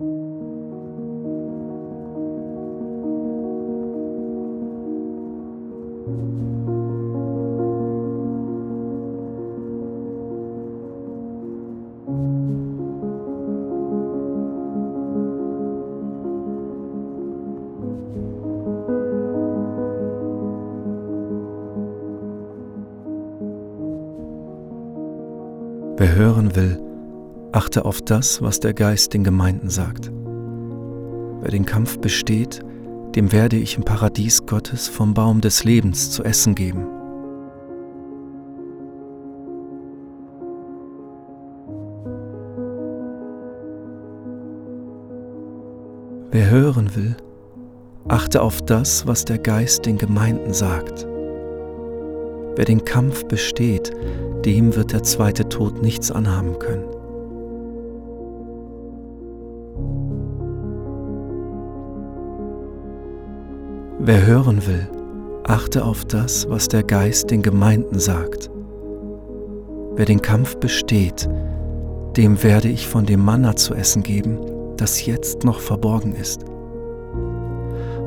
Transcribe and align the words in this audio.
Wer 0.00 0.06
hören 26.16 26.56
will, 26.56 26.83
achte 27.54 27.84
auf 27.84 28.02
das, 28.02 28.42
was 28.42 28.58
der 28.58 28.74
Geist 28.74 29.14
den 29.14 29.22
Gemeinden 29.22 29.70
sagt. 29.70 30.10
Wer 31.40 31.50
den 31.50 31.64
Kampf 31.64 31.98
besteht, 31.98 32.60
dem 33.14 33.30
werde 33.30 33.56
ich 33.56 33.76
im 33.76 33.84
Paradies 33.84 34.44
Gottes 34.44 34.88
vom 34.88 35.14
Baum 35.14 35.40
des 35.40 35.62
Lebens 35.62 36.10
zu 36.10 36.24
essen 36.24 36.56
geben. 36.56 36.86
Wer 46.32 46.50
hören 46.50 46.96
will, 46.96 47.16
achte 48.08 48.42
auf 48.42 48.62
das, 48.62 49.06
was 49.06 49.24
der 49.24 49.38
Geist 49.38 49.86
den 49.86 49.98
Gemeinden 49.98 50.52
sagt. 50.52 51.06
Wer 52.56 52.64
den 52.64 52.84
Kampf 52.84 53.26
besteht, 53.26 53.92
dem 54.44 54.74
wird 54.74 54.92
der 54.92 55.04
zweite 55.04 55.48
Tod 55.48 55.82
nichts 55.82 56.10
anhaben 56.10 56.58
können. 56.58 56.93
Wer 64.06 64.26
hören 64.26 64.66
will, 64.66 64.86
achte 65.44 65.82
auf 65.82 66.04
das, 66.04 66.46
was 66.50 66.68
der 66.68 66.82
Geist 66.82 67.30
den 67.30 67.40
Gemeinden 67.40 67.98
sagt. 67.98 68.50
Wer 69.94 70.04
den 70.04 70.20
Kampf 70.20 70.56
besteht, 70.56 71.26
dem 72.14 72.42
werde 72.42 72.68
ich 72.68 72.86
von 72.86 73.06
dem 73.06 73.24
Manna 73.24 73.56
zu 73.56 73.72
essen 73.72 74.02
geben, 74.02 74.36
das 74.76 75.06
jetzt 75.06 75.44
noch 75.44 75.58
verborgen 75.58 76.14
ist. 76.14 76.44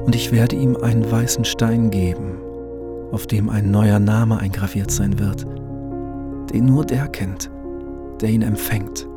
Und 0.06 0.14
ich 0.14 0.31
werde 0.31 0.56
ihm 0.56 0.75
einen 0.75 1.09
weißen 1.09 1.45
Stein 1.45 1.90
geben, 1.90 2.38
auf 3.12 3.25
dem 3.25 3.50
ein 3.50 3.72
neuer 3.72 3.98
Name 3.98 4.38
eingraviert 4.38 4.92
sein 4.92 5.18
wird, 5.18 5.45
den 6.53 6.66
nur 6.66 6.86
der 6.86 7.08
kennt, 7.08 7.50
der 8.22 8.30
ihn 8.30 8.44
empfängt. 8.44 9.08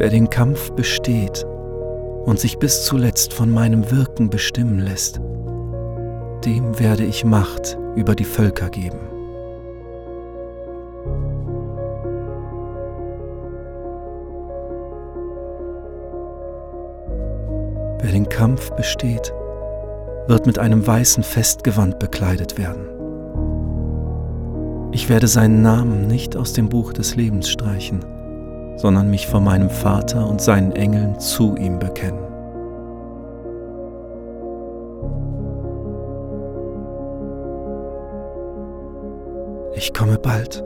Wer 0.00 0.08
den 0.08 0.30
Kampf 0.30 0.72
besteht 0.72 1.44
und 2.24 2.40
sich 2.40 2.58
bis 2.58 2.86
zuletzt 2.86 3.34
von 3.34 3.50
meinem 3.50 3.90
Wirken 3.90 4.30
bestimmen 4.30 4.78
lässt, 4.78 5.20
dem 6.46 6.80
werde 6.80 7.04
ich 7.04 7.22
Macht 7.26 7.76
über 7.96 8.14
die 8.14 8.24
Völker 8.24 8.70
geben. 8.70 8.96
Wer 18.00 18.12
den 18.12 18.26
Kampf 18.26 18.70
besteht 18.70 19.34
wird 20.28 20.46
mit 20.46 20.58
einem 20.58 20.86
weißen 20.86 21.22
Festgewand 21.22 21.98
bekleidet 21.98 22.56
werden. 22.56 22.86
Ich 24.92 25.10
werde 25.10 25.28
seinen 25.28 25.60
Namen 25.60 26.06
nicht 26.06 26.36
aus 26.36 26.54
dem 26.54 26.70
Buch 26.70 26.94
des 26.94 27.16
Lebens 27.16 27.50
streichen, 27.50 28.00
sondern 28.76 29.10
mich 29.10 29.26
vor 29.26 29.40
meinem 29.40 29.70
Vater 29.70 30.28
und 30.28 30.40
seinen 30.40 30.72
Engeln 30.72 31.18
zu 31.18 31.56
ihm 31.56 31.78
bekennen. 31.78 32.30
Ich 39.74 39.94
komme 39.94 40.18
bald. 40.18 40.62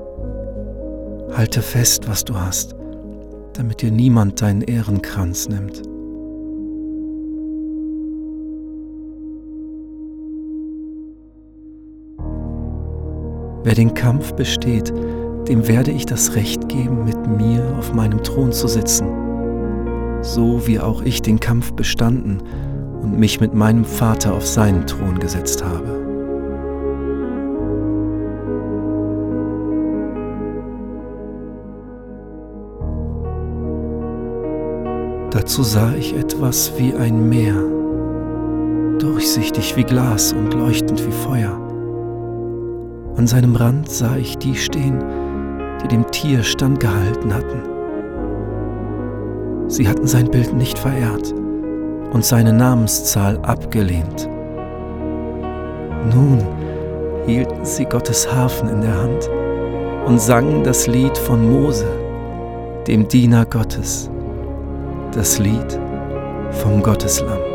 Halte 1.37 1.63
fest, 1.63 2.09
was 2.09 2.25
du 2.25 2.35
hast, 2.35 2.75
damit 3.53 3.83
dir 3.83 3.91
niemand 3.91 4.43
deinen 4.43 4.63
Ehrenkranz 4.63 5.49
nimmt. 5.49 5.83
Wer 13.65 13.75
den 13.75 13.95
Kampf 13.95 14.35
besteht, 14.35 14.93
dem 15.49 15.69
werde 15.69 15.91
ich 15.91 16.07
das 16.07 16.35
Recht 16.35 16.69
geben, 16.69 17.05
mit 17.05 17.27
mir 17.27 17.77
auf 17.79 17.93
meinem 17.93 18.23
Thron 18.23 18.53
zu 18.53 18.67
sitzen, 18.67 19.07
so 20.23 20.67
wie 20.67 20.81
auch 20.81 21.03
ich 21.03 21.23
den 21.23 21.39
Kampf 21.39 21.73
bestanden 21.73 22.43
und 23.03 23.19
mich 23.19 23.41
mit 23.41 23.55
meinem 23.55 23.85
Vater 23.85 24.33
auf 24.35 24.47
seinen 24.47 24.87
Thron 24.87 25.19
gesetzt 25.19 25.63
habe. 25.63 26.03
Dazu 35.31 35.63
sah 35.63 35.93
ich 35.95 36.17
etwas 36.17 36.73
wie 36.79 36.95
ein 36.95 37.29
Meer, 37.29 37.57
durchsichtig 38.99 39.77
wie 39.77 39.83
Glas 39.83 40.33
und 40.33 40.55
leuchtend 40.55 41.05
wie 41.07 41.13
Feuer. 41.13 41.61
An 43.17 43.27
seinem 43.27 43.57
Rand 43.57 43.91
sah 43.91 44.17
ich 44.17 44.39
die 44.39 44.55
stehen, 44.55 45.03
die 45.85 45.89
dem 45.89 46.11
Tier 46.11 46.43
standgehalten 46.43 47.33
hatten. 47.33 47.63
Sie 49.69 49.87
hatten 49.87 50.07
sein 50.07 50.31
Bild 50.31 50.55
nicht 50.55 50.79
verehrt 50.79 51.33
und 52.13 52.25
seine 52.25 52.53
Namenszahl 52.53 53.39
abgelehnt. 53.43 54.29
Nun 56.15 56.43
hielten 57.27 57.65
sie 57.65 57.85
Gottes 57.85 58.31
Hafen 58.33 58.69
in 58.69 58.81
der 58.81 58.95
Hand 58.95 59.31
und 60.07 60.21
sangen 60.21 60.65
das 60.65 60.87
Lied 60.87 61.17
von 61.17 61.51
Mose, 61.51 61.87
dem 62.87 63.09
Diener 63.09 63.47
Gottes, 63.47 64.11
das 65.13 65.39
Lied 65.39 65.79
vom 66.51 66.83
Gotteslamm. 66.83 67.54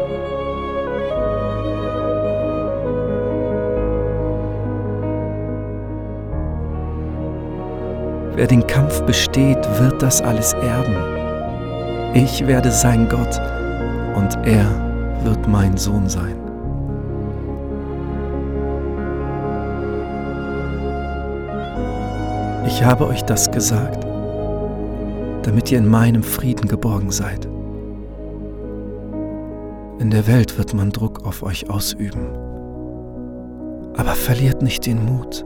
Wer 8.40 8.48
den 8.48 8.66
Kampf 8.66 9.02
besteht, 9.02 9.58
wird 9.82 10.02
das 10.02 10.22
alles 10.22 10.54
erben. 10.54 10.96
Ich 12.14 12.48
werde 12.48 12.72
sein 12.72 13.10
Gott 13.10 13.38
und 14.16 14.48
er 14.48 14.66
wird 15.26 15.46
mein 15.46 15.76
Sohn 15.76 16.08
sein. 16.08 16.38
Ich 22.66 22.82
habe 22.82 23.08
euch 23.08 23.24
das 23.24 23.52
gesagt, 23.52 24.08
damit 25.44 25.70
ihr 25.70 25.80
in 25.80 25.90
meinem 25.90 26.24
Frieden 26.24 26.70
geborgen 26.70 27.12
seid. 27.12 27.46
In 30.00 30.12
der 30.12 30.28
Welt 30.28 30.58
wird 30.58 30.74
man 30.74 30.92
Druck 30.92 31.26
auf 31.26 31.44
euch 31.44 31.70
ausüben. 31.70 32.30
Aber 33.98 34.12
verliert 34.12 34.62
nicht 34.62 34.86
den 34.86 35.04
Mut. 35.04 35.44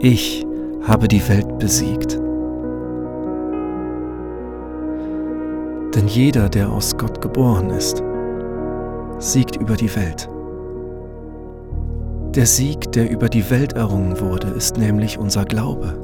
Ich 0.00 0.44
habe 0.84 1.08
die 1.08 1.26
Welt 1.28 1.58
besiegt. 1.58 2.18
Denn 5.94 6.08
jeder, 6.08 6.48
der 6.48 6.70
aus 6.70 6.96
Gott 6.96 7.20
geboren 7.20 7.70
ist, 7.70 8.02
siegt 9.18 9.56
über 9.56 9.76
die 9.76 9.94
Welt. 9.94 10.28
Der 12.34 12.46
Sieg, 12.46 12.90
der 12.92 13.10
über 13.10 13.28
die 13.28 13.50
Welt 13.50 13.74
errungen 13.74 14.18
wurde, 14.18 14.48
ist 14.48 14.78
nämlich 14.78 15.18
unser 15.18 15.44
Glaube. 15.44 15.94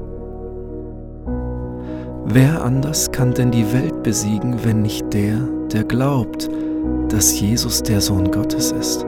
Wer 2.26 2.62
anders 2.62 3.10
kann 3.10 3.32
denn 3.32 3.50
die 3.50 3.72
Welt 3.72 4.02
besiegen, 4.02 4.62
wenn 4.62 4.82
nicht 4.82 5.14
der, 5.14 5.38
der 5.72 5.84
glaubt, 5.84 6.50
dass 7.08 7.40
Jesus 7.40 7.82
der 7.82 8.02
Sohn 8.02 8.30
Gottes 8.30 8.72
ist? 8.72 9.06